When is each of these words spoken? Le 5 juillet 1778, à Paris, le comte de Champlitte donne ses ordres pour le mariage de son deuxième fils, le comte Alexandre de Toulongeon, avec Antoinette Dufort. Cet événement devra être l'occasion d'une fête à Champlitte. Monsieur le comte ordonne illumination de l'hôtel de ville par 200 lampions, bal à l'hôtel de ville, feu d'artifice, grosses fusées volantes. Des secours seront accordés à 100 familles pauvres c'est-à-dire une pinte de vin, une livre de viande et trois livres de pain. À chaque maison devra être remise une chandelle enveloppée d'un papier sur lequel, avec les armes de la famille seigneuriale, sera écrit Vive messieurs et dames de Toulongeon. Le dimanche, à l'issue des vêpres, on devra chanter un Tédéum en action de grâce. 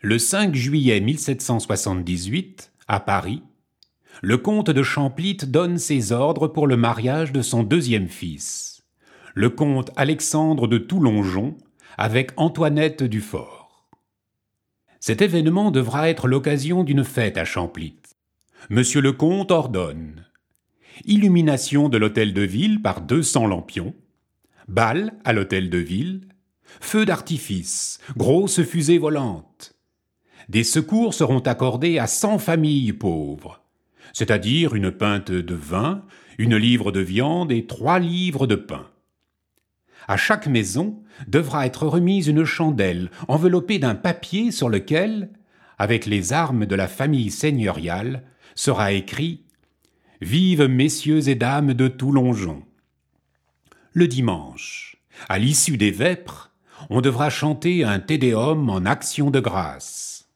Le 0.00 0.16
5 0.16 0.54
juillet 0.54 1.00
1778, 1.00 2.72
à 2.86 3.00
Paris, 3.00 3.42
le 4.22 4.38
comte 4.38 4.70
de 4.70 4.82
Champlitte 4.84 5.50
donne 5.50 5.76
ses 5.76 6.12
ordres 6.12 6.46
pour 6.46 6.68
le 6.68 6.76
mariage 6.76 7.32
de 7.32 7.42
son 7.42 7.64
deuxième 7.64 8.06
fils, 8.06 8.84
le 9.34 9.50
comte 9.50 9.90
Alexandre 9.96 10.68
de 10.68 10.78
Toulongeon, 10.78 11.56
avec 11.96 12.30
Antoinette 12.36 13.02
Dufort. 13.02 13.88
Cet 15.00 15.20
événement 15.20 15.72
devra 15.72 16.08
être 16.08 16.28
l'occasion 16.28 16.84
d'une 16.84 17.02
fête 17.02 17.36
à 17.36 17.44
Champlitte. 17.44 18.14
Monsieur 18.70 19.00
le 19.00 19.12
comte 19.12 19.50
ordonne 19.50 20.24
illumination 21.06 21.88
de 21.88 21.98
l'hôtel 21.98 22.34
de 22.34 22.42
ville 22.42 22.82
par 22.82 23.00
200 23.00 23.48
lampions, 23.48 23.94
bal 24.68 25.14
à 25.24 25.32
l'hôtel 25.32 25.70
de 25.70 25.78
ville, 25.78 26.28
feu 26.80 27.04
d'artifice, 27.04 27.98
grosses 28.16 28.62
fusées 28.62 28.98
volantes. 28.98 29.77
Des 30.48 30.64
secours 30.64 31.14
seront 31.14 31.40
accordés 31.40 31.98
à 31.98 32.06
100 32.06 32.38
familles 32.38 32.92
pauvres 32.92 33.60
c'est-à-dire 34.12 34.74
une 34.74 34.90
pinte 34.90 35.30
de 35.30 35.54
vin, 35.54 36.04
une 36.38 36.56
livre 36.56 36.92
de 36.92 37.00
viande 37.00 37.52
et 37.52 37.66
trois 37.66 37.98
livres 37.98 38.46
de 38.46 38.54
pain. 38.54 38.86
À 40.06 40.16
chaque 40.16 40.46
maison 40.46 41.02
devra 41.26 41.66
être 41.66 41.86
remise 41.86 42.28
une 42.28 42.44
chandelle 42.44 43.10
enveloppée 43.28 43.78
d'un 43.78 43.94
papier 43.94 44.50
sur 44.50 44.68
lequel, 44.68 45.30
avec 45.78 46.06
les 46.06 46.32
armes 46.32 46.66
de 46.66 46.74
la 46.74 46.88
famille 46.88 47.30
seigneuriale, 47.30 48.24
sera 48.54 48.92
écrit 48.92 49.44
Vive 50.20 50.64
messieurs 50.64 51.28
et 51.28 51.34
dames 51.34 51.74
de 51.74 51.88
Toulongeon. 51.88 52.62
Le 53.92 54.08
dimanche, 54.08 54.96
à 55.28 55.38
l'issue 55.38 55.76
des 55.76 55.90
vêpres, 55.90 56.52
on 56.90 57.00
devra 57.00 57.30
chanter 57.30 57.84
un 57.84 58.00
Tédéum 58.00 58.70
en 58.70 58.84
action 58.84 59.30
de 59.30 59.40
grâce. 59.40 60.27